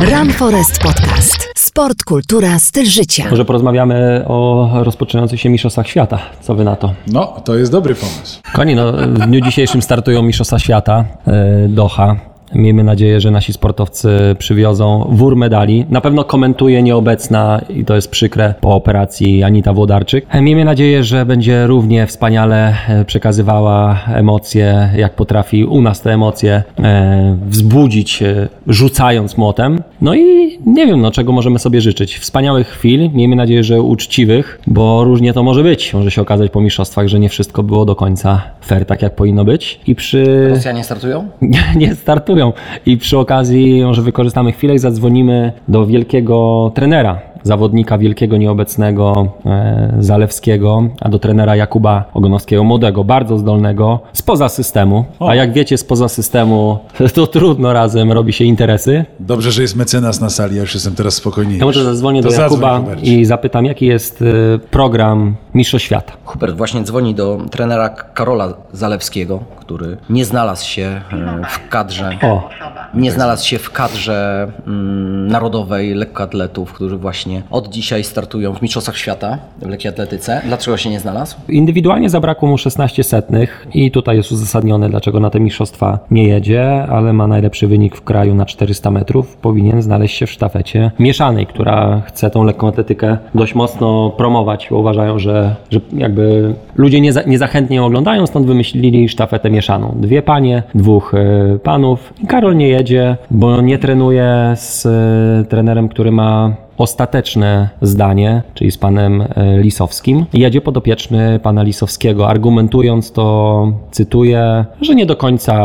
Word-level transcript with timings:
Run 0.00 0.30
Forest 0.30 0.82
Podcast. 0.82 1.48
Sport, 1.56 2.04
kultura, 2.04 2.58
styl 2.58 2.86
życia. 2.86 3.24
Może 3.30 3.44
porozmawiamy 3.44 4.24
o 4.26 4.70
rozpoczynających 4.74 5.40
się 5.40 5.48
Mistrzostwach 5.48 5.88
Świata. 5.88 6.18
Co 6.40 6.54
wy 6.54 6.64
na 6.64 6.76
to? 6.76 6.94
No, 7.06 7.26
to 7.44 7.56
jest 7.56 7.72
dobry 7.72 7.94
pomysł. 7.94 8.40
Koni, 8.52 8.74
no, 8.74 8.92
w 8.92 9.18
dniu 9.26 9.40
dzisiejszym 9.40 9.82
startują 9.82 10.22
Mistrzostwa 10.22 10.58
Świata 10.58 11.04
e, 11.26 11.68
Doha. 11.68 12.16
Miejmy 12.54 12.84
nadzieję, 12.84 13.20
że 13.20 13.30
nasi 13.30 13.52
sportowcy 13.52 14.08
przywiozą 14.38 15.08
wór 15.10 15.36
medali. 15.36 15.86
Na 15.90 16.00
pewno 16.00 16.24
komentuje 16.24 16.82
nieobecna 16.82 17.60
i 17.68 17.84
to 17.84 17.94
jest 17.94 18.10
przykre 18.10 18.54
po 18.60 18.74
operacji 18.74 19.42
Anita 19.42 19.72
Włodarczyk. 19.72 20.26
Miejmy 20.34 20.64
nadzieję, 20.64 21.04
że 21.04 21.26
będzie 21.26 21.66
równie 21.66 22.06
wspaniale 22.06 22.74
przekazywała 23.06 23.98
emocje, 24.14 24.90
jak 24.96 25.14
potrafi 25.14 25.64
u 25.64 25.82
nas 25.82 26.00
te 26.00 26.12
emocje 26.12 26.62
e, 26.78 27.38
wzbudzić, 27.48 28.22
e, 28.22 28.48
rzucając 28.66 29.36
młotem. 29.36 29.82
No 30.00 30.14
i 30.14 30.58
nie 30.66 30.86
wiem, 30.86 31.00
no, 31.00 31.10
czego 31.10 31.32
możemy 31.32 31.58
sobie 31.58 31.80
życzyć. 31.80 32.18
Wspaniałych 32.18 32.68
chwil, 32.68 33.10
miejmy 33.12 33.36
nadzieję, 33.36 33.64
że 33.64 33.82
uczciwych, 33.82 34.60
bo 34.66 35.04
różnie 35.04 35.32
to 35.32 35.42
może 35.42 35.62
być. 35.62 35.94
Może 35.94 36.10
się 36.10 36.22
okazać 36.22 36.50
po 36.50 36.60
mistrzostwach, 36.60 37.08
że 37.08 37.20
nie 37.20 37.28
wszystko 37.28 37.62
było 37.62 37.84
do 37.84 37.96
końca 37.96 38.42
fair, 38.60 38.86
tak 38.86 39.02
jak 39.02 39.14
powinno 39.14 39.44
być. 39.44 39.80
I 39.86 39.94
przy 39.94 40.48
Rosjanie 40.48 40.84
startują? 40.84 41.28
nie, 41.40 41.62
nie 41.76 41.94
startują. 42.38 42.52
I 42.86 42.96
przy 42.96 43.18
okazji 43.18 43.84
może 43.84 44.02
wykorzystamy 44.02 44.52
chwilę 44.52 44.74
i 44.74 44.78
zadzwonimy 44.78 45.52
do 45.68 45.86
wielkiego 45.86 46.70
trenera, 46.74 47.20
zawodnika 47.42 47.98
wielkiego 47.98 48.36
nieobecnego 48.36 49.28
e, 49.46 49.94
Zalewskiego, 49.98 50.88
a 51.00 51.08
do 51.08 51.18
trenera 51.18 51.56
Jakuba 51.56 52.04
Ogonowskiego, 52.14 52.64
młodego, 52.64 53.04
bardzo 53.04 53.38
zdolnego, 53.38 54.00
spoza 54.12 54.48
systemu. 54.48 55.04
A 55.20 55.34
jak 55.34 55.52
wiecie, 55.52 55.78
spoza 55.78 56.08
systemu 56.08 56.78
to 57.14 57.26
trudno 57.26 57.72
razem 57.72 58.12
robi 58.12 58.32
się 58.32 58.44
interesy. 58.44 59.04
Dobrze, 59.20 59.52
że 59.52 59.62
jest 59.62 59.76
mecenas 59.76 60.20
na 60.20 60.30
sali, 60.30 60.56
ja 60.56 60.60
już 60.60 60.74
jestem 60.74 60.94
teraz 60.94 61.14
spokojniejszy. 61.14 61.58
Ja 61.58 61.66
może 61.66 61.84
zadzwonię 61.84 62.22
To 62.22 62.28
do 62.28 62.34
Jakuba 62.34 62.84
i 63.02 63.24
zapytam, 63.24 63.64
jaki 63.64 63.86
jest 63.86 64.22
e, 64.22 64.58
program 64.58 65.36
Mistrzostw 65.54 65.86
Świata. 65.86 66.12
Hubert 66.24 66.56
właśnie 66.56 66.82
dzwoni 66.82 67.14
do 67.14 67.38
trenera 67.50 67.88
Karola 67.88 68.54
Zalewskiego, 68.72 69.40
który 69.60 69.96
nie 70.10 70.24
znalazł 70.24 70.66
się 70.66 70.82
e, 70.82 71.42
w 71.48 71.68
kadrze. 71.68 72.18
O, 72.22 72.48
Nie 72.94 73.12
znalazł 73.12 73.46
się 73.46 73.58
w 73.58 73.70
kadrze 73.70 74.48
mm, 74.66 75.28
narodowej 75.28 75.94
lekkoatletów, 75.94 76.72
którzy 76.72 76.96
właśnie 76.96 77.27
od 77.50 77.68
dzisiaj 77.68 78.04
startują 78.04 78.54
w 78.54 78.62
Mistrzostwach 78.62 78.96
Świata 78.96 79.38
w 79.62 79.68
lekkiej 79.68 79.88
atletyce. 79.88 80.42
Dlaczego 80.46 80.76
się 80.76 80.90
nie 80.90 81.00
znalazł? 81.00 81.36
Indywidualnie 81.48 82.10
zabrakło 82.10 82.48
mu 82.48 82.58
16 82.58 83.04
setnych 83.04 83.66
i 83.74 83.90
tutaj 83.90 84.16
jest 84.16 84.32
uzasadnione, 84.32 84.88
dlaczego 84.88 85.20
na 85.20 85.30
te 85.30 85.40
mistrzostwa 85.40 85.98
nie 86.10 86.28
jedzie, 86.28 86.86
ale 86.90 87.12
ma 87.12 87.26
najlepszy 87.26 87.66
wynik 87.66 87.96
w 87.96 88.02
kraju 88.02 88.34
na 88.34 88.46
400 88.46 88.90
metrów. 88.90 89.36
Powinien 89.36 89.82
znaleźć 89.82 90.16
się 90.16 90.26
w 90.26 90.30
sztafecie 90.30 90.90
mieszanej, 90.98 91.46
która 91.46 92.02
chce 92.06 92.30
tą 92.30 92.44
lekką 92.44 92.68
atletykę 92.68 93.18
dość 93.34 93.54
mocno 93.54 94.10
promować, 94.10 94.68
bo 94.70 94.78
uważają, 94.78 95.18
że, 95.18 95.54
że 95.70 95.80
jakby 95.92 96.54
ludzie 96.76 97.00
nie, 97.00 97.12
za, 97.12 97.22
niezachętnie 97.22 97.76
ją 97.76 97.86
oglądają, 97.86 98.26
stąd 98.26 98.46
wymyślili 98.46 99.08
sztafetę 99.08 99.50
mieszaną. 99.50 99.94
Dwie 99.96 100.22
panie, 100.22 100.62
dwóch 100.74 101.14
e, 101.14 101.58
panów. 101.58 102.12
I 102.22 102.26
Karol 102.26 102.56
nie 102.56 102.68
jedzie, 102.68 103.16
bo 103.30 103.60
nie 103.60 103.78
trenuje 103.78 104.54
z 104.56 104.86
e, 104.86 105.44
trenerem, 105.48 105.88
który 105.88 106.12
ma 106.12 106.54
ostateczne 106.78 107.68
zdanie, 107.82 108.42
czyli 108.54 108.70
z 108.70 108.78
panem 108.78 109.22
e, 109.22 109.58
Lisowskim. 109.58 110.26
Jedzie 110.32 110.60
podopieczny 110.60 111.40
pana 111.42 111.62
Lisowskiego, 111.62 112.28
argumentując 112.28 113.12
to, 113.12 113.72
cytuję, 113.90 114.64
że 114.80 114.94
nie 114.94 115.06
do 115.06 115.16
końca 115.16 115.58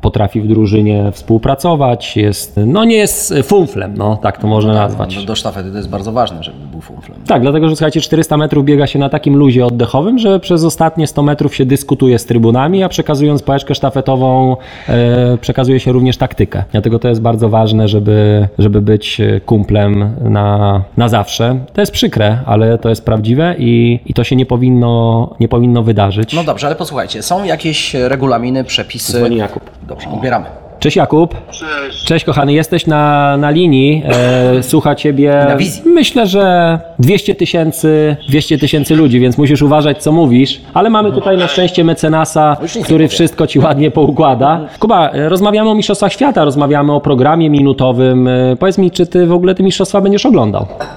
potrafi 0.00 0.40
w 0.40 0.48
drużynie 0.48 1.12
współpracować, 1.12 2.16
jest, 2.16 2.60
no 2.66 2.84
nie 2.84 2.96
jest 2.96 3.34
funflem, 3.42 3.94
no 3.96 4.16
tak 4.16 4.38
to 4.38 4.46
można 4.46 4.74
nazwać. 4.74 5.16
Do, 5.16 5.22
do 5.22 5.34
sztafety 5.34 5.70
to 5.70 5.76
jest 5.76 5.88
bardzo 5.88 6.12
ważne, 6.12 6.42
żeby 6.42 6.66
był 6.70 6.80
funflem. 6.80 7.18
Tak, 7.26 7.42
dlatego 7.42 7.68
że 7.68 7.76
słuchajcie, 7.76 8.00
400 8.00 8.36
metrów 8.36 8.64
biega 8.64 8.86
się 8.86 8.98
na 8.98 9.08
takim 9.08 9.36
luzie 9.36 9.66
oddechowym, 9.66 10.18
że 10.18 10.40
przez 10.40 10.64
ostatnie 10.64 11.06
100 11.06 11.22
metrów 11.22 11.54
się 11.54 11.66
dyskutuje 11.66 12.18
z 12.18 12.26
trybunami, 12.26 12.82
a 12.82 12.88
przekazując 12.88 13.42
pałeczkę 13.42 13.74
sztafetową 13.74 14.56
e, 14.88 15.38
przekazuje 15.40 15.80
się 15.80 15.92
również 15.92 16.16
taktykę. 16.16 16.64
Dlatego 16.72 16.98
to 16.98 17.08
jest 17.08 17.20
bardzo 17.20 17.48
ważne, 17.48 17.88
żeby, 17.88 18.48
żeby 18.58 18.82
być 18.82 19.20
e, 19.20 19.40
kumplem 19.40 20.14
na, 20.20 20.47
na 20.96 21.08
zawsze. 21.08 21.58
To 21.72 21.80
jest 21.80 21.92
przykre, 21.92 22.38
ale 22.46 22.78
to 22.78 22.88
jest 22.88 23.04
prawdziwe 23.04 23.54
i, 23.58 24.00
i 24.06 24.14
to 24.14 24.24
się 24.24 24.36
nie 24.36 24.46
powinno, 24.46 25.34
nie 25.40 25.48
powinno 25.48 25.82
wydarzyć. 25.82 26.32
No 26.32 26.44
dobrze, 26.44 26.66
ale 26.66 26.76
posłuchajcie, 26.76 27.22
są 27.22 27.44
jakieś 27.44 27.94
regulaminy, 27.94 28.64
przepisy. 28.64 29.12
Dzwoni 29.12 29.36
Jakub. 29.36 29.62
Dobrze, 29.82 30.10
odbieramy. 30.10 30.46
Cześć 30.80 30.96
Jakub. 30.96 31.34
Cześć. 31.50 32.04
Cześć 32.04 32.24
kochany, 32.24 32.52
jesteś 32.52 32.86
na, 32.86 33.36
na 33.36 33.50
linii, 33.50 34.02
e, 34.06 34.62
słucha 34.62 34.94
ciebie. 34.94 35.44
Na 35.48 35.56
wizji. 35.56 35.82
Myślę, 35.86 36.26
że 36.26 36.78
200 36.98 37.34
tysięcy 37.34 38.16
200 38.28 38.58
tysięcy 38.58 38.96
ludzi, 38.96 39.20
więc 39.20 39.38
musisz 39.38 39.62
uważać 39.62 40.02
co 40.02 40.12
mówisz, 40.12 40.60
ale 40.74 40.90
mamy 40.90 41.12
tutaj 41.12 41.36
na 41.36 41.48
szczęście 41.48 41.84
mecenasa, 41.84 42.56
nie 42.76 42.82
który 42.84 43.08
wszystko 43.08 43.46
ci 43.46 43.58
ładnie 43.58 43.90
poukłada. 43.90 44.60
Kuba, 44.78 45.10
e, 45.10 45.28
rozmawiamy 45.28 45.70
o 45.70 45.74
Mistrzostwach 45.74 46.12
Świata, 46.12 46.44
rozmawiamy 46.44 46.92
o 46.92 47.00
programie 47.00 47.50
minutowym. 47.50 48.28
E, 48.28 48.56
Powiedz 48.56 48.78
mi, 48.78 48.90
czy 48.90 49.06
ty 49.06 49.26
w 49.26 49.32
ogóle 49.32 49.54
te 49.54 49.62
mistrzostwa 49.62 50.00
będziesz 50.00 50.26
oglądał? 50.26 50.62
E, 50.80 50.88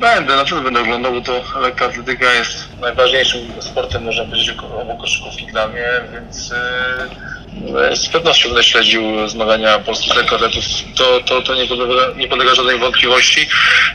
Będę, 0.00 0.36
na 0.36 0.44
pewno 0.44 0.62
będę 0.62 0.80
oglądał, 0.80 1.12
bo 1.12 1.20
to 1.20 1.32
lekka 1.62 1.84
atletyka 1.86 2.24
jest 2.38 2.68
najważniejszym 2.80 3.40
sportem, 3.60 4.04
można 4.04 4.24
powiedzieć, 4.24 4.54
obok 4.82 5.00
koszykówki 5.00 5.46
dla 5.46 5.68
mnie, 5.68 5.84
więc 6.14 6.52
e, 6.52 7.37
z 7.94 8.08
pewnością 8.08 8.48
będę 8.48 8.62
śledził 8.64 9.28
zmagania 9.28 9.78
polskich 9.78 10.16
lekkoatletów. 10.16 10.64
To, 10.96 11.20
to, 11.20 11.42
to 11.42 11.54
nie, 11.54 11.66
podlega, 11.66 12.02
nie 12.16 12.28
podlega 12.28 12.54
żadnej 12.54 12.78
wątpliwości. 12.78 13.46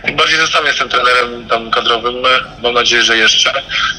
Tym 0.06 0.16
bardziej, 0.16 0.38
że 0.38 0.48
sam 0.48 0.66
jestem 0.66 0.90
trenerem 0.90 1.48
tam 1.50 1.72
kadrowym, 1.72 2.16
mam 2.64 2.74
nadzieję, 2.74 3.04
że 3.04 3.18
jeszcze. 3.18 3.52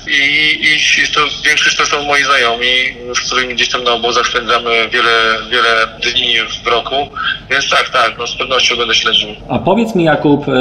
I, 0.07 0.21
i 0.65 1.01
jest 1.01 1.15
to, 1.15 1.21
większość 1.45 1.77
to 1.77 1.87
są 1.87 2.03
moi 2.03 2.25
znajomi, 2.25 2.67
z 3.15 3.21
którymi 3.21 3.55
gdzieś 3.55 3.69
tam 3.69 3.85
na 3.85 3.91
obozach 3.93 4.27
spędzamy 4.27 4.89
wiele, 4.89 5.37
wiele 5.51 5.87
dni 6.13 6.37
w 6.65 6.67
roku. 6.67 7.09
Więc 7.51 7.71
tak, 7.71 7.89
tak, 7.89 8.19
no 8.19 8.27
z 8.27 8.37
pewnością 8.37 8.77
będę 8.77 8.95
śledził. 8.95 9.29
A 9.51 9.59
powiedz 9.59 9.95
mi 9.95 10.05
Jakub, 10.05 10.49
e, 10.49 10.53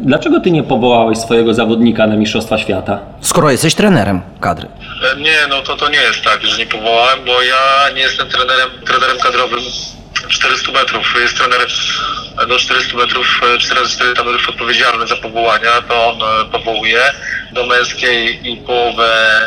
dlaczego 0.00 0.40
ty 0.40 0.50
nie 0.50 0.62
powołałeś 0.62 1.18
swojego 1.18 1.54
zawodnika 1.54 2.06
na 2.06 2.16
Mistrzostwa 2.16 2.58
Świata? 2.58 3.00
Skoro 3.20 3.50
jesteś 3.50 3.74
trenerem 3.74 4.22
kadry. 4.40 4.68
E, 5.12 5.20
Nie, 5.20 5.36
no 5.48 5.62
to, 5.62 5.76
to 5.76 5.88
nie 5.88 5.98
jest 6.00 6.24
tak, 6.24 6.42
że 6.42 6.58
nie 6.58 6.66
powołałem, 6.66 7.18
bo 7.24 7.42
ja 7.42 7.56
nie 7.94 8.02
jestem 8.02 8.28
trenerem, 8.28 8.70
trenerem 8.86 9.18
kadrowym 9.18 9.60
400 10.28 10.72
metrów. 10.72 11.14
Jest 11.20 11.36
trener 11.36 11.66
e, 12.42 12.46
do 12.46 12.58
400 12.58 12.96
metrów, 12.96 13.40
e, 13.54 13.58
400 13.58 14.04
metrów 14.04 14.48
odpowiedzialny 14.48 15.06
za 15.06 15.16
powołania, 15.16 15.82
to 15.88 16.06
on 16.06 16.22
e, 16.22 16.50
powołuje 16.50 17.12
do 17.52 17.66
męskiej 17.66 18.50
i 18.52 18.56
połowę, 18.56 19.40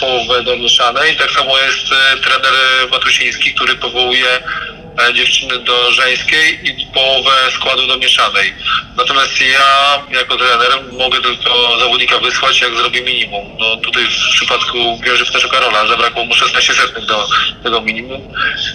połowę 0.00 0.42
do 0.42 0.56
mieszanej. 0.56 1.16
Tak 1.16 1.30
samo 1.30 1.58
jest 1.58 1.92
e, 1.92 2.16
trener 2.16 2.52
Matusiński, 2.90 3.54
który 3.54 3.74
powołuje 3.74 4.28
e, 4.28 4.77
dziewczyny 5.14 5.58
do 5.58 5.92
żeńskiej 5.92 6.68
i 6.68 6.86
połowę 6.86 7.30
składu 7.50 7.86
do 7.86 7.96
mieszanej. 7.96 8.54
Natomiast 8.96 9.32
ja 9.40 10.18
jako 10.18 10.36
trener 10.36 10.70
mogę 10.98 11.20
tylko 11.22 11.78
zawodnika 11.80 12.18
wysłać, 12.18 12.60
jak 12.60 12.74
zrobię 12.74 13.02
minimum. 13.02 13.44
No 13.58 13.76
tutaj 13.76 14.02
w 14.04 14.34
przypadku 14.34 14.78
Grzegorza 15.00 15.48
Karola 15.48 15.86
zabrakło 15.86 16.24
mu 16.24 16.34
16 16.34 16.74
setnych 16.74 17.06
do 17.06 17.26
tego 17.62 17.80
minimum. 17.80 18.20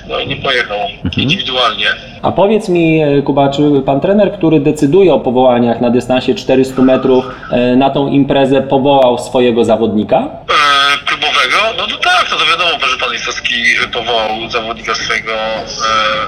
No 0.07 0.19
i 0.19 0.28
nie 0.28 0.35
pojechał 0.35 0.78
indywidualnie. 1.17 1.88
A 2.22 2.31
powiedz 2.31 2.69
mi, 2.69 3.01
e, 3.01 3.22
Kuba, 3.22 3.50
czy 3.50 3.62
pan 3.85 4.01
trener, 4.01 4.33
który 4.38 4.59
decyduje 4.59 5.13
o 5.13 5.19
powołaniach 5.19 5.81
na 5.81 5.89
dystansie 5.89 6.35
400 6.35 6.81
metrów 6.81 7.25
e, 7.51 7.75
na 7.75 7.89
tą 7.89 8.07
imprezę, 8.07 8.62
powołał 8.62 9.17
swojego 9.17 9.66
zawodnika? 9.66 10.17
E, 10.17 10.97
klubowego? 11.06 11.57
No 11.78 11.88
to 11.88 11.97
tak, 11.97 12.28
no 12.31 12.38
to 12.38 12.45
wiadomo, 12.45 12.88
że 12.88 12.97
Lisowski 13.23 13.63
powołał 13.94 14.50
zawodnika 14.50 14.95
swojego 14.95 15.34
e, 15.34 15.63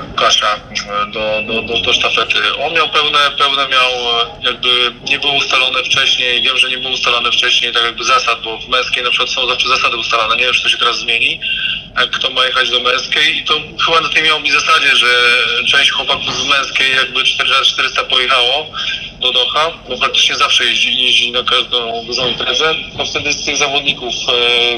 Łukasza 0.08 0.56
e, 0.56 1.12
do, 1.12 1.42
do, 1.48 1.62
do, 1.62 1.82
do 1.82 1.94
sztafety. 1.94 2.40
On 2.58 2.74
miał 2.74 2.90
pełne, 2.90 3.20
pełne 3.38 3.68
miał 3.68 3.92
e, 3.92 4.26
jakby 4.42 4.70
nie 5.10 5.20
było 5.20 5.34
ustalone 5.34 5.84
wcześniej, 5.84 6.42
wiem, 6.42 6.58
że 6.58 6.70
nie 6.70 6.78
było 6.78 6.94
ustalone 6.94 7.32
wcześniej 7.32 7.74
tak 7.74 7.84
jakby 7.84 8.04
zasad, 8.04 8.42
bo 8.44 8.58
w 8.58 8.70
męskiej 8.70 9.04
na 9.04 9.10
przykład 9.10 9.30
są 9.30 9.48
zawsze 9.48 9.70
zasady 9.70 9.98
ustalane, 9.98 10.36
nie 10.36 10.44
wiem, 10.44 10.54
czy 10.54 10.64
to 10.64 10.70
się 10.70 10.78
teraz 10.78 11.00
zmieni, 11.00 11.40
e, 11.96 12.08
kto 12.08 12.30
ma 12.30 12.46
jechać 12.46 12.70
do 12.70 12.80
męskiej 12.80 13.38
i 13.38 13.44
to 13.44 13.54
chyba 13.86 14.02
na 14.02 14.10
tej 14.10 14.24
miało 14.24 14.40
być 14.40 14.52
zasadzie, 14.52 14.96
że 14.96 15.08
część 15.68 15.92
chłopaków 15.92 16.34
z 16.34 16.46
męskiej 16.46 16.96
jakby 16.96 17.24
4 17.24 17.50
400 17.66 18.04
pojechało, 18.04 18.72
do 19.26 19.32
Doha, 19.32 19.72
bo 19.90 19.98
praktycznie 19.98 20.36
zawsze 20.36 20.66
jeździ, 20.66 21.04
jeździ 21.04 21.32
na 21.32 21.44
każdą 21.44 22.06
dużą 22.06 22.28
imprezę. 22.28 22.76
No 22.98 23.06
wtedy 23.06 23.34
z 23.34 23.46
tych 23.46 23.58
zawodników 23.58 24.14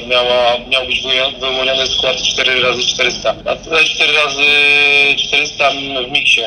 e, 0.03 0.07
miała, 0.07 0.57
miał 0.69 0.85
być 0.85 1.01
wyłoniony 1.39 1.87
skład 1.87 2.21
4 2.23 2.61
razy 2.61 2.81
400 2.85 3.35
a 3.45 3.55
tutaj 3.55 3.85
4 3.85 4.13
razy 4.13 4.41
400 5.17 5.71
w 6.07 6.11
miksie. 6.11 6.41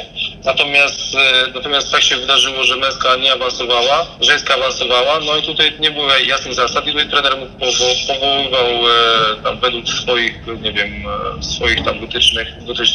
Natomiast, 0.45 1.01
e, 1.15 1.51
natomiast 1.55 1.93
tak 1.93 2.03
się 2.03 2.17
wydarzyło, 2.17 2.65
że 2.65 2.77
męska 2.77 3.17
nie 3.17 3.33
awansowała, 3.33 4.07
żeńska 4.21 4.55
awansowała, 4.55 5.21
no 5.27 5.37
i 5.37 5.43
tutaj 5.43 5.73
nie 5.81 5.91
było 5.91 6.09
jasnych 6.27 6.55
zasad 6.55 6.87
i 6.87 6.91
tutaj 6.93 7.09
trener 7.09 7.37
mu 7.39 7.47
powo- 7.47 8.07
powoływał 8.07 8.67
e, 8.69 9.43
tam 9.45 9.61
według 9.61 9.89
swoich, 9.89 10.35
nie 10.63 10.73
wiem, 10.73 10.89
e, 11.39 11.43
swoich 11.43 11.85
tam 11.85 12.01
wytycznych 12.01 12.65
do 12.65 12.75
tej. 12.75 12.87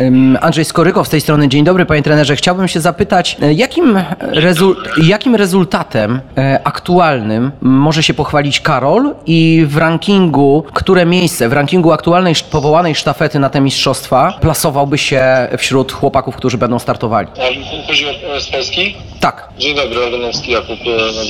Ym, 0.00 0.38
Andrzej 0.40 0.64
Skoryko 0.64 1.04
z 1.04 1.08
tej 1.08 1.20
strony. 1.20 1.48
Dzień 1.48 1.64
dobry 1.64 1.86
panie 1.86 2.02
trenerze. 2.02 2.36
Chciałbym 2.36 2.68
się 2.68 2.80
zapytać, 2.80 3.36
e, 3.42 3.52
jakim, 3.64 3.98
rezu- 4.20 4.76
jakim 5.02 5.34
rezultatem 5.36 6.20
e, 6.38 6.60
aktualnym 6.64 7.52
może 7.60 8.02
się 8.02 8.14
pochwalić 8.14 8.60
Karol 8.60 9.14
i 9.26 9.64
w 9.68 9.76
rankingu, 9.76 10.64
które 10.74 11.06
miejsce 11.06 11.48
w 11.48 11.52
rankingu 11.52 11.92
aktualnej 11.92 12.34
powołanej 12.50 12.94
sztafety 12.94 13.38
na 13.38 13.50
te 13.50 13.60
mistrzostwa 13.60 14.32
plasowałby 14.40 14.98
się 14.98 15.22
wśród 15.58 15.92
chłopaków, 15.92 16.36
którzy 16.36 16.58
będą 16.58 16.78
startowali? 16.78 17.28
A 17.38 17.86
chodzi 17.86 18.06
o 18.36 18.40
z 18.40 18.48
Polski? 18.48 18.96
Tak. 19.20 19.48
Dzień 19.58 19.76
dobry, 19.76 20.04
Ogonowski 20.06 20.50
Jakub 20.52 20.78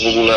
w 0.05 0.09
ogóle. 0.19 0.35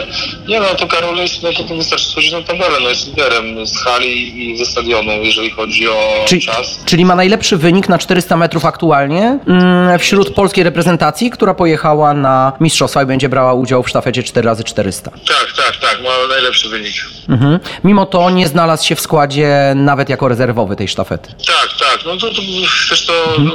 Nie 0.49 0.59
no, 0.59 0.65
to 0.65 0.87
Karol 0.87 1.15
jest, 1.17 1.43
no 1.43 1.49
to, 1.57 1.63
to 1.63 1.75
wystarczy 1.75 2.05
spojrzeć 2.05 2.31
na 2.33 2.41
tabelę, 2.41 2.77
no 2.83 2.89
jest 2.89 3.07
liderem 3.07 3.67
z 3.67 3.77
hali 3.77 4.51
i 4.51 4.57
ze 4.57 4.65
stadionu, 4.65 5.11
jeżeli 5.23 5.49
chodzi 5.49 5.87
o 5.89 6.23
Czyli, 6.25 6.41
czas. 6.41 6.79
czyli 6.85 7.05
ma 7.05 7.15
najlepszy 7.15 7.57
wynik 7.57 7.89
na 7.89 7.97
400 7.97 8.37
metrów 8.37 8.65
aktualnie 8.65 9.39
mm, 9.47 9.99
wśród 9.99 10.29
polskiej 10.33 10.63
reprezentacji, 10.63 11.29
która 11.29 11.53
pojechała 11.53 11.76
na 12.13 12.53
mistrzostwa 12.59 13.03
i 13.03 13.05
będzie 13.05 13.29
brała 13.29 13.53
udział 13.53 13.83
w 13.83 13.89
sztafecie 13.89 14.21
4x400. 14.21 15.03
Tak, 15.03 15.53
tak, 15.57 15.77
tak, 15.81 16.01
ma 16.03 16.27
najlepszy 16.29 16.69
wynik. 16.69 16.93
Mhm. 17.29 17.59
Mimo 17.83 18.05
to 18.05 18.29
nie 18.29 18.47
znalazł 18.47 18.85
się 18.85 18.95
w 18.95 19.01
składzie 19.01 19.73
nawet 19.75 20.09
jako 20.09 20.27
rezerwowy 20.27 20.75
tej 20.75 20.87
sztafety. 20.87 21.29
Tak, 21.47 21.69
tak, 21.79 22.05
no 22.05 22.17
to, 22.17 22.29
to 22.29 22.41
też 22.89 23.05
to 23.05 23.13
no, 23.39 23.53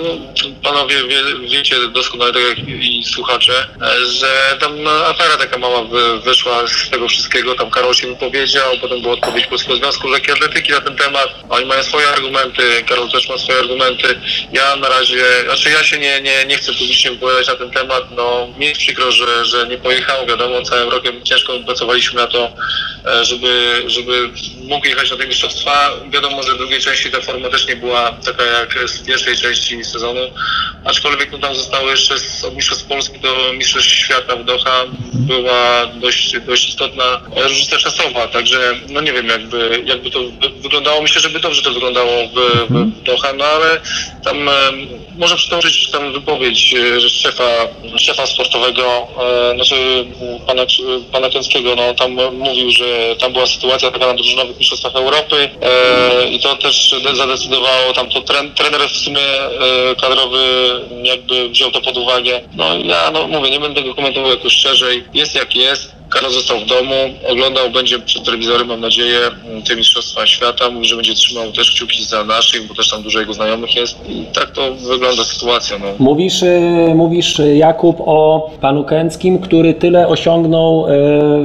panowie 0.62 0.96
wie, 1.08 1.48
wiecie 1.48 1.76
doskonale, 1.88 2.32
tak 2.32 2.42
jak 2.42 2.58
i 2.68 3.04
słuchacze, 3.04 3.66
e, 3.82 4.06
że 4.06 4.56
tam 4.60 4.82
no, 4.82 4.90
afera 4.90 5.36
taka 5.36 5.58
mała 5.58 5.84
wy, 5.84 6.20
wyszła 6.20 6.66
z 6.66 6.90
tego 6.90 7.08
wszystkiego, 7.08 7.54
tam 7.54 7.70
Karol 7.70 7.94
się 7.94 8.06
wypowiedział, 8.06 8.72
potem 8.80 9.02
była 9.02 9.14
odpowiedź 9.14 9.46
Polskiego 9.46 9.76
Związku 9.76 10.08
Lekkiej 10.08 10.34
Atletyki 10.34 10.72
na 10.72 10.80
ten 10.80 10.96
temat, 10.96 11.28
oni 11.48 11.66
mają 11.66 11.82
swoje 11.82 12.08
argumenty, 12.08 12.62
Karol 12.88 13.10
też 13.10 13.28
ma 13.28 13.38
swoje 13.38 13.58
argumenty, 13.58 14.20
ja 14.52 14.76
na 14.76 14.88
razie, 14.88 15.24
znaczy 15.44 15.70
ja 15.70 15.84
się 15.84 15.98
nie, 15.98 16.20
nie, 16.20 16.44
nie 16.46 16.56
chcę 16.56 16.72
publicznie 16.72 17.10
wypowiadać 17.10 17.48
na 17.48 17.54
ten 17.54 17.70
temat, 17.70 18.10
no 18.16 18.48
mi 18.58 18.66
jest 18.66 18.80
przykro, 18.80 19.12
że, 19.12 19.44
że 19.44 19.66
nie 19.66 19.78
pojechałem, 19.78 20.28
wiadomo, 20.28 20.62
całym 20.62 20.88
rokiem 20.88 21.22
ciężko 21.24 21.52
pracowaliśmy 21.66 22.20
na 22.20 22.26
to, 22.26 22.52
e, 23.06 23.24
żeby, 23.24 23.82
żeby 23.86 24.30
mógł 24.64 24.86
jechać 24.86 25.10
na 25.10 25.16
te 25.16 25.26
mistrzostwa. 25.26 25.90
Wiadomo, 26.10 26.42
że 26.42 26.54
w 26.54 26.58
drugiej 26.58 26.80
części 26.80 27.10
ta 27.10 27.20
forma 27.20 27.48
też 27.48 27.68
nie 27.68 27.76
była 27.76 28.12
taka 28.12 28.44
jak 28.44 28.78
z 28.88 29.06
pierwszej 29.06 29.36
części 29.36 29.84
sezonu, 29.84 30.20
aczkolwiek 30.84 31.32
no, 31.32 31.38
tam 31.38 31.54
zostało 31.54 31.90
jeszcze 31.90 32.18
z, 32.18 32.44
od 32.44 32.54
Mistrzostw 32.56 32.84
Polski 32.84 33.18
do 33.20 33.52
Mistrzostw 33.52 33.90
Świata 33.90 34.36
w 34.36 34.44
Doha. 34.44 34.84
Była 35.14 35.86
dość, 35.86 36.40
dość 36.40 36.68
istotna 36.68 37.20
różnica 37.36 37.78
czasowa, 37.78 38.28
także 38.28 38.74
no 38.88 39.00
nie 39.00 39.12
wiem 39.12 39.26
jakby, 39.26 39.82
jakby 39.84 40.10
to 40.10 40.18
wy- 40.20 40.60
wyglądało. 40.62 41.02
Myślę, 41.02 41.20
żeby 41.20 41.40
dobrze 41.40 41.62
to 41.62 41.72
wyglądało 41.72 42.28
w, 42.28 42.34
w 42.70 43.02
Doha, 43.02 43.32
no 43.32 43.44
ale 43.44 43.80
tam 44.24 44.48
e, 44.48 44.52
można 45.18 45.36
przytoczyć 45.36 45.90
tam 45.90 46.12
wypowiedź 46.12 46.74
e, 46.74 47.00
szefa, 47.00 47.44
szefa 48.02 48.26
sportowego, 48.26 49.08
e, 49.52 49.54
znaczy 49.54 50.04
pana, 50.46 50.62
pana 51.12 51.30
Kęckiego, 51.30 51.76
no 51.76 51.94
tam 51.94 52.12
mówił, 52.32 52.70
że 52.70 53.16
tam 53.16 53.32
była 53.32 53.46
sytuacja 53.46 53.90
taka 53.90 54.06
na 54.06 54.14
drużynowych 54.14 54.58
mistrzostwach 54.58 54.96
Europy 54.96 55.50
e, 55.62 56.28
i 56.28 56.40
to 56.40 56.56
też 56.56 56.94
zadecydowało, 57.12 57.92
tam 57.92 58.10
to 58.10 58.20
tren, 58.20 58.54
trener 58.54 58.88
w 58.88 58.96
sumie 58.96 59.20
e, 59.20 59.94
kadrowy 60.00 60.38
jakby 61.02 61.48
wziął 61.48 61.70
to 61.70 61.80
pod 61.80 61.96
uwagę. 61.96 62.40
No 62.54 62.78
ja 62.78 63.10
no 63.10 63.26
mówię, 63.26 63.50
nie 63.50 63.60
będę 63.60 63.82
tego 63.82 63.94
komentował 63.94 64.30
jakoś 64.30 64.56
szerzej, 64.56 65.04
jest 65.14 65.34
jak 65.34 65.56
jest. 65.56 66.01
Karol 66.12 66.32
został 66.32 66.60
w 66.60 66.66
domu, 66.66 66.94
oglądał, 67.28 67.70
będzie 67.70 67.98
przed 67.98 68.24
telewizorem, 68.24 68.66
mam 68.66 68.80
nadzieję, 68.80 69.18
te 69.68 69.76
Mistrzostwa 69.76 70.26
Świata. 70.26 70.70
Mówi, 70.70 70.86
że 70.86 70.96
będzie 70.96 71.14
trzymał 71.14 71.52
też 71.52 71.70
kciuki 71.70 72.04
za 72.04 72.24
naszych, 72.24 72.66
bo 72.66 72.74
też 72.74 72.88
tam 72.88 73.02
dużo 73.02 73.20
jego 73.20 73.34
znajomych 73.34 73.76
jest. 73.76 73.98
I 74.08 74.24
tak 74.32 74.50
to 74.50 74.74
wygląda 74.74 75.24
sytuacja. 75.24 75.78
No. 75.78 75.86
Mówisz, 75.98 76.42
y, 76.42 76.92
mówisz 76.94 77.38
y, 77.38 77.56
Jakub 77.56 77.96
o 78.00 78.50
panu 78.60 78.84
Kęckim, 78.84 79.38
który 79.38 79.74
tyle 79.74 80.08
osiągnął 80.08 80.86
y, 80.86 80.90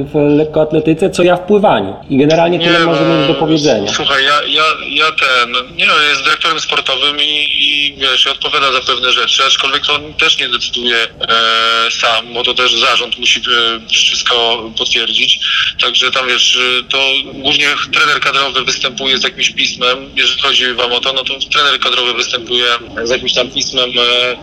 w 0.04 0.36
lekkoatletyce, 0.36 1.10
co 1.10 1.22
ja 1.22 1.36
w 1.36 1.40
pływaniu. 1.40 1.96
I 2.10 2.16
generalnie 2.16 2.58
tyle 2.58 2.86
może 2.86 3.04
mieć 3.04 3.28
do 3.28 3.34
powiedzenia. 3.34 3.92
Słuchaj, 3.92 4.24
ja, 4.24 4.42
ja, 4.46 4.64
ja 4.88 5.06
ten, 5.06 5.76
nie 5.76 5.86
no, 5.86 5.92
jest 6.10 6.24
dyrektorem 6.24 6.60
sportowym 6.60 7.16
i, 7.20 7.48
i 7.50 7.94
wiesz, 7.98 8.26
odpowiada 8.26 8.72
za 8.72 8.80
pewne 8.80 9.12
rzeczy, 9.12 9.42
aczkolwiek 9.46 9.86
to 9.86 9.94
on 9.94 10.14
też 10.14 10.38
nie 10.38 10.48
decyduje 10.48 10.96
e, 10.96 11.90
sam, 11.90 12.34
bo 12.34 12.42
to 12.44 12.54
też 12.54 12.80
zarząd 12.80 13.18
musi 13.18 13.40
e, 13.40 13.88
wszystko 13.88 14.57
potwierdzić. 14.78 15.40
Także 15.80 16.10
tam 16.10 16.28
wiesz, 16.28 16.58
e, 16.80 16.82
to 16.82 16.98
głównie 17.34 17.66
trener 17.92 18.20
kadrowy 18.20 18.64
występuje 18.64 19.18
z 19.18 19.22
jakimś 19.24 19.50
pismem, 19.50 19.98
jeżeli 20.16 20.40
chodzi 20.40 20.74
wam 20.74 20.92
o 20.92 21.00
to, 21.00 21.12
no 21.12 21.24
to 21.24 21.34
trener 21.52 21.80
kadrowy 21.80 22.14
występuje 22.14 22.64
z 23.04 23.10
jakimś 23.10 23.32
tam 23.32 23.48
pismem 23.48 23.90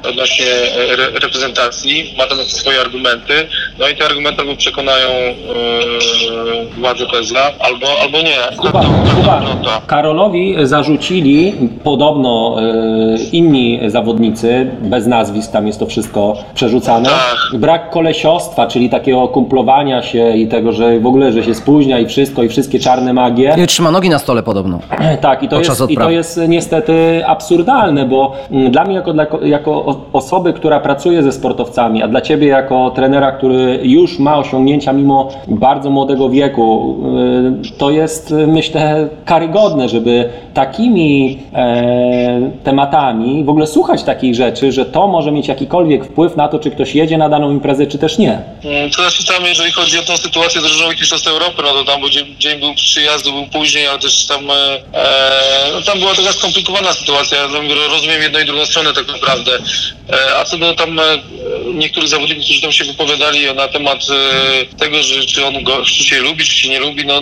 e, 0.03 0.09
odnośnie 0.09 0.45
e, 0.45 0.95
re, 0.95 1.09
reprezentacji, 1.09 2.13
ma 2.17 2.27
tam 2.27 2.37
swoje 2.37 2.81
argumenty, 2.81 3.47
no 3.79 3.89
i 3.89 3.95
te 3.95 4.05
argumenty 4.05 4.41
albo 4.41 4.55
przekonają 4.55 5.09
e, 5.09 5.35
władze 6.77 7.05
PSA, 7.05 7.51
albo, 7.59 7.87
albo 8.01 8.21
nie. 8.21 8.57
Kuba, 8.57 8.81
Kuba. 9.15 9.81
Karolowi 9.87 10.55
zarzucili 10.63 11.53
podobno 11.83 12.57
y, 12.59 13.29
inni 13.31 13.79
zawodnicy, 13.87 14.71
bez 14.81 15.07
nazwisk, 15.07 15.51
tam 15.51 15.67
jest 15.67 15.79
to 15.79 15.85
wszystko 15.85 16.37
przerzucane, 16.53 17.09
Tak. 17.09 17.59
brak 17.59 17.89
kolesiostwa, 17.89 18.67
czyli 18.67 18.89
takiego 18.89 19.27
kumplowania 19.27 20.01
się 20.05 20.37
i 20.37 20.47
tego, 20.47 20.71
że 20.71 20.99
w 20.99 21.05
ogóle, 21.07 21.31
że 21.31 21.43
się 21.43 21.55
spóźnia 21.55 21.99
i 21.99 22.05
wszystko, 22.05 22.43
i 22.43 22.49
wszystkie 22.49 22.79
czarne 22.79 23.13
magie. 23.13 23.53
Nie 23.57 23.67
trzyma 23.67 23.91
nogi 23.91 24.09
na 24.09 24.19
stole 24.19 24.43
podobno. 24.43 24.79
Tak, 25.21 25.43
i 25.43 25.47
to, 25.47 25.59
jest, 25.59 25.89
i 25.89 25.97
to 25.97 26.09
jest 26.09 26.39
niestety 26.47 27.23
absurdalne, 27.25 28.05
bo 28.05 28.33
mm, 28.51 28.71
dla 28.71 28.83
mnie 28.85 28.95
jako, 28.95 29.13
dla, 29.13 29.25
jako 29.43 30.01
osoby, 30.13 30.53
która 30.53 30.79
pracuje 30.79 31.23
ze 31.23 31.31
sportowcami, 31.31 32.03
a 32.03 32.07
dla 32.07 32.21
Ciebie 32.21 32.47
jako 32.47 32.89
trenera, 32.95 33.31
który 33.31 33.79
już 33.83 34.19
ma 34.19 34.37
osiągnięcia 34.37 34.93
mimo 34.93 35.29
bardzo 35.47 35.89
młodego 35.89 36.29
wieku, 36.29 36.95
y, 37.65 37.77
to 37.77 37.91
jest 37.91 38.31
y, 38.31 38.47
myślę 38.47 39.09
karygodne, 39.25 39.89
żeby 39.89 40.29
takimi 40.53 41.39
e, 41.53 42.51
tematami 42.63 43.43
w 43.43 43.49
ogóle 43.49 43.67
słuchać 43.67 44.03
takich 44.03 44.35
rzeczy, 44.35 44.71
że 44.71 44.85
to 44.85 45.07
może 45.07 45.31
mieć 45.31 45.47
jakikolwiek 45.47 46.05
wpływ 46.05 46.35
na 46.37 46.47
to, 46.47 46.59
czy 46.59 46.71
ktoś 46.71 46.95
jedzie 46.95 47.17
na 47.17 47.29
daną 47.29 47.51
imprezę, 47.51 47.87
czy 47.87 47.97
też 47.97 48.17
nie. 48.17 48.31
Mm, 48.31 48.89
To 48.89 49.01
znaczy 49.01 49.27
tam, 49.27 49.45
jeżeli 49.45 49.71
chodzi 49.71 49.94
o 49.99 50.03
tą 50.03 50.17
sytuację 50.17 50.61
drużynowych 50.61 50.99
mistrzostw 50.99 51.27
Europy, 51.27 51.61
no 51.61 51.73
to 51.73 51.83
tam 51.83 51.99
był 51.99 52.09
dzień, 52.09 52.35
dzień 52.39 52.59
był 52.59 52.75
przyjazdu, 52.75 53.31
był 53.31 53.47
później, 53.47 53.87
ale 53.87 53.99
też 53.99 54.25
tam, 54.25 54.51
e, 54.51 54.81
no 55.73 55.81
tam 55.81 55.99
była 55.99 56.15
taka 56.15 56.33
skomplikowana 56.33 56.93
sytuacja. 56.93 57.47
Rozumiem 57.89 58.21
jedną 58.21 58.39
i 58.39 58.45
drugą 58.45 58.65
stronę 58.65 58.93
tak 58.93 59.07
naprawdę. 59.07 59.51
E, 60.09 60.37
a 60.37 60.45
co 60.45 60.57
do 60.57 60.73
tam 60.75 60.99
e, 60.99 61.03
niektórych 61.73 62.09
zawodników, 62.09 62.43
którzy 62.45 62.61
tam 62.61 62.71
się 62.71 62.83
wypowiadali 62.83 63.53
na 63.53 63.67
temat 63.67 63.99
e, 64.09 64.75
tego, 64.75 65.03
że 65.03 65.25
czy 65.25 65.45
on 65.45 65.63
go 65.63 65.85
czy 65.85 66.03
się 66.03 66.21
lubi, 66.21 66.45
czy 66.45 66.57
się 66.57 66.69
nie 66.69 66.79
lubi, 66.79 67.05
no 67.05 67.21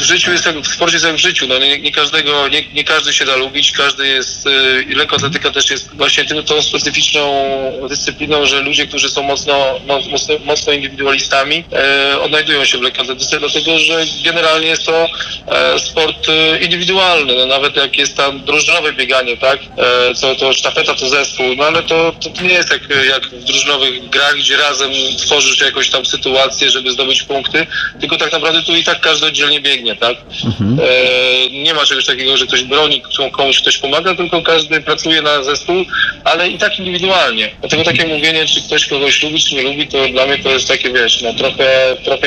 w 0.00 0.04
życiu 0.04 0.32
jest 0.32 0.46
jak, 0.46 0.60
w 0.60 0.74
sporcie 0.74 0.96
jest 0.96 1.06
jak 1.06 1.14
w 1.14 1.18
życiu, 1.18 1.46
no 1.46 1.58
nie, 1.58 1.78
nie 1.78 1.92
każdego, 1.92 2.48
nie, 2.48 2.64
nie 2.74 2.84
każdy 2.84 3.12
się 3.12 3.24
da 3.24 3.36
lubić, 3.36 3.72
każdy 3.72 4.06
jest, 4.06 4.46
e, 4.46 4.50
lekkoatletyka 4.96 5.50
też 5.50 5.70
jest 5.70 5.96
właśnie 5.96 6.24
tym, 6.24 6.44
tą 6.44 6.62
specyficzną 6.62 7.42
dyscypliną, 7.88 8.46
że 8.46 8.60
ludzie, 8.60 8.86
którzy 8.86 9.08
są 9.08 9.22
mocno, 9.22 9.80
mo- 9.86 10.00
mocno, 10.10 10.34
mocno 10.44 10.72
indywidualistami, 10.72 11.64
e, 11.72 11.91
odnajdują 12.22 12.64
się 12.64 12.78
w 12.78 12.82
lekkoatletyce, 12.82 13.38
dlatego 13.38 13.78
że 13.78 14.04
generalnie 14.24 14.66
jest 14.66 14.86
to 14.86 15.08
e, 15.46 15.78
sport 15.78 16.28
e, 16.28 16.58
indywidualny, 16.58 17.34
no, 17.36 17.46
nawet 17.46 17.76
jak 17.76 17.98
jest 17.98 18.16
tam 18.16 18.44
drużynowe 18.44 18.92
bieganie, 18.92 19.36
tak, 19.36 19.58
e, 19.60 20.14
co 20.14 20.34
to 20.34 20.52
sztafeta 20.52 20.94
to 20.94 21.08
zespół, 21.08 21.46
no 21.56 21.64
ale 21.64 21.82
to, 21.82 22.12
to, 22.36 22.42
nie 22.42 22.54
jest 22.54 22.70
jak, 22.70 22.82
jak 23.08 23.26
w 23.26 23.44
drużynowych 23.44 24.10
grach, 24.10 24.36
gdzie 24.36 24.56
razem 24.56 24.90
tworzysz 25.18 25.60
jakąś 25.60 25.90
tam 25.90 26.06
sytuację, 26.06 26.70
żeby 26.70 26.90
zdobyć 26.90 27.22
punkty, 27.22 27.66
tylko 28.00 28.16
tak 28.16 28.32
naprawdę 28.32 28.62
tu 28.62 28.76
i 28.76 28.84
tak 28.84 29.00
każdy 29.00 29.26
oddzielnie 29.26 29.60
biegnie, 29.60 29.96
tak. 29.96 30.16
E, 30.16 31.50
nie 31.50 31.74
ma 31.74 31.86
czegoś 31.86 32.06
takiego, 32.06 32.36
że 32.36 32.46
ktoś 32.46 32.62
broni, 32.62 33.02
komuś 33.32 33.60
ktoś 33.60 33.78
pomaga, 33.78 34.14
tylko 34.14 34.42
każdy 34.42 34.80
pracuje 34.80 35.22
na 35.22 35.44
zespół, 35.44 35.84
ale 36.24 36.48
i 36.48 36.58
tak 36.58 36.78
indywidualnie. 36.78 37.50
Dlatego 37.60 37.84
takie 37.84 38.06
mówienie, 38.06 38.46
czy 38.46 38.62
ktoś 38.62 38.86
kogoś 38.86 39.22
lubi, 39.22 39.40
czy 39.40 39.54
nie 39.54 39.62
lubi, 39.62 39.88
to 39.88 40.08
dla 40.08 40.26
mnie 40.26 40.38
to 40.38 40.50
jest 40.50 40.68
takie, 40.68 40.92
wiesz, 40.92 41.22
no 41.22 41.34
trochę, 41.34 41.64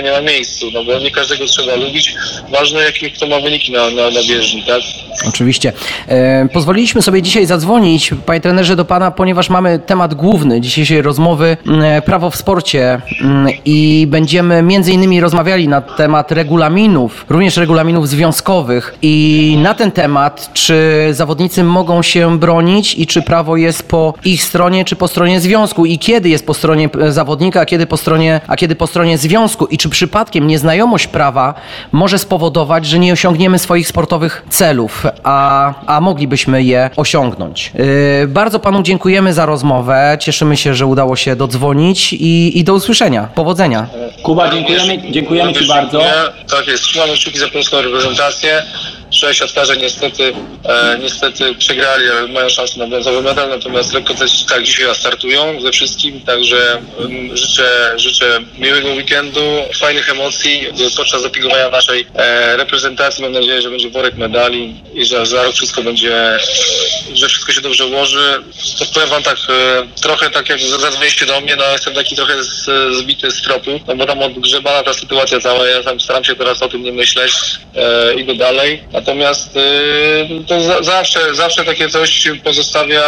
nie 0.05 0.11
na 0.11 0.21
miejscu, 0.21 0.65
no 0.73 0.83
bo 0.83 0.99
nie 0.99 1.11
każdego 1.11 1.45
trzeba 1.45 1.75
lubić. 1.75 2.15
Ważne, 2.51 2.79
jakie 2.79 3.11
kto 3.11 3.27
ma 3.27 3.39
wyniki 3.39 3.71
na, 3.71 3.89
na, 3.89 4.09
na 4.09 4.23
bieżni, 4.29 4.63
tak? 4.63 4.81
Oczywiście. 5.27 5.73
E, 6.07 6.47
pozwoliliśmy 6.53 7.01
sobie 7.01 7.21
dzisiaj 7.21 7.45
zadzwonić, 7.45 8.11
panie 8.25 8.41
trenerze, 8.41 8.75
do 8.75 8.85
pana, 8.85 9.11
ponieważ 9.11 9.49
mamy 9.49 9.79
temat 9.79 10.13
główny 10.13 10.61
dzisiejszej 10.61 11.01
rozmowy. 11.01 11.57
Prawo 12.05 12.29
w 12.29 12.35
sporcie 12.35 13.01
i 13.65 14.07
będziemy 14.09 14.61
między 14.61 14.91
innymi 14.91 15.21
rozmawiali 15.21 15.67
na 15.67 15.81
temat 15.81 16.31
regulaminów, 16.31 17.25
również 17.29 17.57
regulaminów 17.57 18.09
związkowych 18.09 18.95
i 19.01 19.57
na 19.61 19.73
ten 19.73 19.91
temat, 19.91 20.49
czy 20.53 21.07
zawodnicy 21.11 21.63
mogą 21.63 22.01
się 22.01 22.39
bronić 22.39 22.95
i 22.95 23.07
czy 23.07 23.21
prawo 23.21 23.57
jest 23.57 23.87
po 23.87 24.13
ich 24.25 24.43
stronie, 24.43 24.85
czy 24.85 24.95
po 24.95 25.07
stronie 25.07 25.41
związku 25.41 25.85
i 25.85 25.99
kiedy 25.99 26.29
jest 26.29 26.45
po 26.45 26.53
stronie 26.53 26.89
e, 27.01 27.11
zawodnika, 27.11 27.61
a 27.61 27.65
kiedy 27.65 27.87
po 27.87 27.97
stronie, 27.97 28.41
a 28.47 28.55
kiedy 28.55 28.75
po 28.75 28.87
stronie 28.87 29.17
związku 29.17 29.34
i 29.69 29.77
czy 29.77 29.89
przypadkiem 29.89 30.47
nieznajomość 30.47 31.07
prawa 31.07 31.53
może 31.91 32.19
spowodować, 32.19 32.85
że 32.85 32.99
nie 32.99 33.13
osiągniemy 33.13 33.59
swoich 33.59 33.87
sportowych 33.87 34.45
celów, 34.49 35.05
a, 35.23 35.73
a 35.85 36.01
moglibyśmy 36.01 36.63
je 36.63 36.89
osiągnąć. 36.95 37.71
Yy, 38.21 38.27
bardzo 38.27 38.59
panu 38.59 38.83
dziękujemy 38.83 39.33
za 39.33 39.45
rozmowę. 39.45 40.17
Cieszymy 40.21 40.57
się, 40.57 40.75
że 40.75 40.85
udało 40.85 41.15
się 41.15 41.35
dodzwonić 41.35 42.13
i, 42.13 42.59
i 42.59 42.63
do 42.63 42.73
usłyszenia. 42.73 43.29
Powodzenia. 43.35 43.87
Kuba, 44.23 44.49
dziękujemy, 44.49 45.11
dziękujemy 45.11 45.53
Ci 45.53 45.67
bardzo. 45.67 46.01
Tak 46.49 46.67
jest, 46.67 46.83
trzymamy 46.83 47.13
kciuki 47.13 47.39
za 47.39 47.47
polską 47.47 47.81
reprezentację. 47.81 48.63
Siatkarze 49.15 49.77
niestety, 49.77 50.33
e, 50.65 50.99
niestety 51.01 51.55
przegrali, 51.55 52.09
ale 52.09 52.27
mają 52.27 52.49
szansę 52.49 52.79
na 52.79 52.87
brązowy 52.87 53.21
medal, 53.21 53.49
natomiast 53.49 53.93
lekko 53.93 54.13
też 54.13 54.43
tak 54.43 54.63
dzisiaj 54.63 54.95
startują 54.95 55.61
ze 55.61 55.71
wszystkim, 55.71 56.21
także 56.21 56.81
mm, 56.99 57.37
życzę, 57.37 57.93
życzę 57.95 58.39
miłego 58.57 58.89
weekendu, 58.89 59.41
fajnych 59.79 60.09
emocji 60.09 60.67
podczas 60.97 61.21
zapiegowania 61.21 61.69
naszej 61.69 62.07
e, 62.15 62.57
reprezentacji. 62.57 63.23
Mam 63.23 63.31
nadzieję, 63.31 63.61
że 63.61 63.69
będzie 63.69 63.89
worek 63.89 64.15
medali 64.15 64.75
i 64.93 65.05
że 65.05 65.25
za 65.25 65.43
rok 65.43 65.55
wszystko 65.55 65.83
będzie, 65.83 66.39
że 67.13 67.27
wszystko 67.27 67.51
się 67.51 67.61
dobrze 67.61 67.85
ułoży. 67.85 68.43
To 68.79 68.85
powiem 68.85 69.09
wam 69.09 69.23
tak, 69.23 69.37
e, 69.49 70.01
trochę 70.01 70.29
tak 70.29 70.49
jak 70.49 70.59
zadzwoniliście 70.59 71.25
do 71.25 71.41
mnie, 71.41 71.55
no 71.55 71.71
jestem 71.71 71.93
taki 71.93 72.15
trochę 72.15 72.43
z, 72.43 72.69
zbity 72.97 73.31
z 73.31 73.41
tropu, 73.41 73.79
no 73.87 73.95
bo 73.95 74.05
tam 74.05 74.21
odgrzebana 74.21 74.83
ta 74.83 74.93
sytuacja 74.93 75.39
cała, 75.39 75.67
ja 75.67 75.83
tam 75.83 75.99
staram 75.99 76.23
się 76.23 76.35
teraz 76.35 76.61
o 76.61 76.69
tym 76.69 76.83
nie 76.83 76.91
myśleć, 76.91 77.33
e, 77.75 78.13
idę 78.13 78.35
dalej. 78.35 78.83
Natomiast 79.05 79.57
e, 79.57 80.43
to 80.47 80.61
za, 80.61 80.83
zawsze, 80.83 81.35
zawsze 81.35 81.65
takie 81.65 81.89
coś 81.89 82.27
pozostawia. 82.43 83.01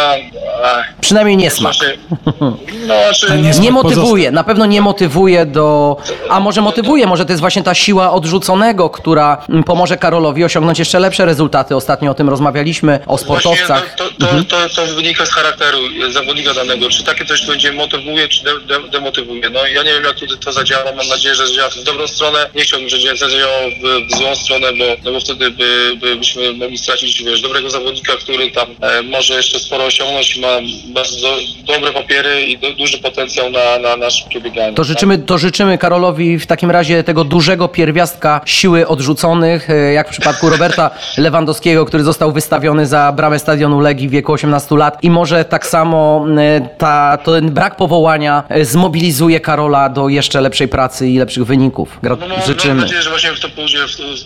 Ach, 0.64 0.84
Przynajmniej 1.00 1.36
nie 1.36 1.50
smak. 1.50 1.74
znaczy, 1.74 1.98
no, 2.86 2.94
znaczy, 2.94 3.40
nie 3.42 3.50
Nie 3.50 3.70
motywuje, 3.70 4.30
na 4.30 4.44
pewno 4.44 4.66
nie 4.66 4.80
motywuje 4.80 5.46
do. 5.46 5.96
A 6.30 6.40
może 6.40 6.60
motywuje, 6.60 7.06
może 7.06 7.24
to 7.24 7.32
jest 7.32 7.40
właśnie 7.40 7.62
ta 7.62 7.74
siła 7.74 8.12
odrzuconego, 8.12 8.90
która 8.90 9.44
mm, 9.48 9.64
pomoże 9.64 9.96
Karolowi 9.96 10.44
osiągnąć 10.44 10.78
jeszcze 10.78 10.98
lepsze 10.98 11.24
rezultaty. 11.24 11.76
Ostatnio 11.76 12.10
o 12.10 12.14
tym 12.14 12.28
rozmawialiśmy, 12.28 12.98
o 13.06 13.18
sportowcach. 13.18 13.96
Właśnie 13.96 13.96
to, 13.96 14.26
to, 14.26 14.44
to, 14.44 14.68
to, 14.68 14.86
to 14.86 14.94
wynika 14.94 15.26
z 15.26 15.30
charakteru 15.30 15.78
zawodnika 16.10 16.54
danego. 16.54 16.90
Czy 16.90 17.04
takie 17.04 17.24
coś 17.24 17.46
będzie 17.46 17.72
motywuje, 17.72 18.28
czy 18.28 18.44
de, 18.44 18.60
de, 18.60 18.88
demotywuje. 18.88 19.50
No 19.50 19.66
ja 19.66 19.82
nie 19.82 19.92
wiem, 19.92 20.04
jak 20.04 20.14
tutaj 20.14 20.38
to 20.38 20.52
zadziała. 20.52 20.92
Mam 20.96 21.08
nadzieję, 21.08 21.34
że 21.34 21.46
zadziała 21.46 21.70
w 21.70 21.82
dobrą 21.82 22.08
stronę. 22.08 22.50
Nie 22.54 22.62
chciałbym, 22.62 22.88
żeby 22.88 23.16
zadziałało 23.16 23.62
w, 23.82 24.12
w 24.14 24.18
złą 24.18 24.36
stronę, 24.36 24.72
bo, 24.72 24.84
no 25.04 25.12
bo 25.12 25.20
wtedy 25.20 25.50
by, 25.50 25.77
byśmy 26.18 26.52
mogli 26.52 26.78
stracić 26.78 27.22
wiesz, 27.24 27.42
dobrego 27.42 27.70
zawodnika, 27.70 28.12
który 28.16 28.50
tam 28.50 28.66
e, 28.80 29.02
może 29.02 29.34
jeszcze 29.34 29.58
sporo 29.58 29.84
osiągnąć 29.84 30.36
i 30.36 30.40
ma 30.40 30.48
bardzo 30.94 31.20
do, 31.20 31.36
dobre 31.74 31.92
papiery 31.92 32.40
i 32.46 32.58
do, 32.58 32.72
duży 32.72 32.98
potencjał 32.98 33.50
na, 33.50 33.78
na, 33.78 33.96
na 33.96 34.10
szybkie 34.10 34.40
bieganie. 34.40 34.74
To 34.74 34.84
życzymy, 34.84 35.18
to 35.18 35.38
życzymy 35.38 35.78
Karolowi 35.78 36.38
w 36.38 36.46
takim 36.46 36.70
razie 36.70 37.04
tego 37.04 37.24
dużego 37.24 37.68
pierwiastka 37.68 38.40
siły 38.44 38.86
odrzuconych, 38.88 39.70
e, 39.70 39.92
jak 39.92 40.08
w 40.08 40.10
przypadku 40.10 40.50
Roberta 40.58 40.90
Lewandowskiego, 41.18 41.84
który 41.84 42.04
został 42.04 42.32
wystawiony 42.32 42.86
za 42.86 43.12
bramę 43.12 43.38
stadionu 43.38 43.80
Legii 43.80 44.08
w 44.08 44.10
wieku 44.10 44.32
18 44.32 44.76
lat 44.76 44.98
i 45.04 45.10
może 45.10 45.44
tak 45.44 45.66
samo 45.66 46.26
e, 46.38 46.68
ta, 46.78 47.18
ten 47.24 47.50
brak 47.50 47.76
powołania 47.76 48.42
e, 48.48 48.64
zmobilizuje 48.64 49.40
Karola 49.40 49.88
do 49.88 50.08
jeszcze 50.08 50.40
lepszej 50.40 50.68
pracy 50.68 51.08
i 51.08 51.18
lepszych 51.18 51.44
wyników. 51.44 51.98
Gra- 52.02 52.16
No, 52.20 52.28
no, 52.28 52.36
Mam 52.36 52.46
Życzymy. 52.46 52.74
nadzieję, 52.74 53.02
że 53.02 53.10
właśnie 53.10 53.30
to 53.42 53.48
pójdzie 53.48 53.78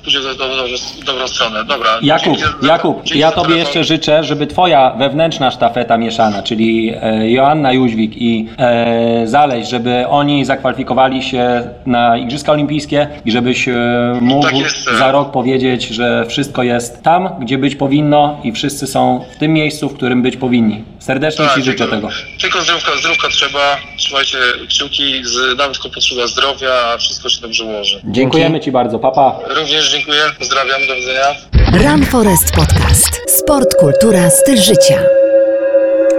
pójdzie 0.05 0.21
w, 0.21 0.25
dobrą- 0.37 0.77
w 1.01 1.05
dobrą 1.05 1.29
stronę. 1.43 1.65
Dobra. 1.65 1.91
Jakub, 2.03 2.37
dzięki 2.37 2.67
Jakub, 2.67 3.03
dzięki 3.05 3.19
ja 3.19 3.33
Tobie 3.33 3.57
jeszcze 3.57 3.85
życzę, 3.85 4.25
żeby 4.25 4.47
Twoja 4.47 4.95
wewnętrzna 4.99 5.51
sztafeta 5.51 5.99
mieszana, 5.99 6.43
czyli 6.43 6.95
e, 7.03 7.31
Joanna 7.31 7.73
Jóźwik 7.73 8.13
i 8.17 8.49
e, 8.59 9.27
Zaleś, 9.27 9.69
żeby 9.69 10.05
oni 10.09 10.45
zakwalifikowali 10.45 11.23
się 11.23 11.63
na 11.87 12.17
Igrzyska 12.17 12.53
Olimpijskie 12.53 13.09
i 13.25 13.31
żebyś 13.31 13.69
e, 13.69 13.75
mógł 14.21 14.47
Tak 14.47 14.59
jest. 14.59 14.85
za 14.99 15.13
rok 15.13 15.31
powiedzieć, 15.31 15.89
że 15.89 16.27
wszystko 16.29 16.63
jest 16.63 17.03
tam, 17.03 17.29
gdzie 17.41 17.59
być 17.59 17.77
powinno 17.77 18.41
i 18.45 18.53
wszyscy 18.53 18.87
są 18.87 19.25
w 19.37 19.39
tym 19.39 19.53
miejscu, 19.53 19.89
w 19.89 19.95
którym 19.95 20.23
być 20.23 20.37
powinni. 20.37 20.85
Serdecznie 21.03 21.45
Tak, 21.47 21.55
Ci 21.55 21.63
życzę 21.63 21.79
tylko, 21.79 21.95
tego. 21.95 22.09
Tylko 22.41 22.61
zdrówka, 22.61 22.91
zdrówka 23.01 23.29
trzeba. 23.29 23.77
Trzymajcie 23.97 24.39
kciuki, 24.69 25.23
z, 25.25 25.59
nam 25.59 25.73
tylko 25.73 25.89
potrzeba 25.91 26.27
zdrowia, 26.27 26.73
a 26.75 26.99
wszystko 26.99 27.29
się 27.29 27.41
dobrze 27.41 27.65
ułoży. 27.65 28.01
Dziękujemy 28.05 28.61
Ci 28.61 28.73
bardzo, 28.73 28.99
papa. 28.99 29.39
Również 29.57 29.91
dziękuję, 29.91 30.23
pozdrawiam, 30.39 30.87
do 30.87 30.95
widzenia. 30.95 31.35
Run 31.73 32.07
Forest 32.07 32.53
Podcast. 32.55 33.21
Sport, 33.27 33.75
kultura, 33.75 34.31
styl 34.31 34.57
życia. 34.57 35.03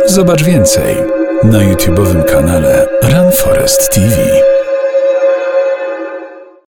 Zobacz 0.06 0.44
więcej 0.44 0.96
na 1.44 1.64
YouTubowym 1.64 2.24
kanale 2.24 2.88
Run 3.04 3.32
Forest 3.32 3.96
TV. 3.96 4.53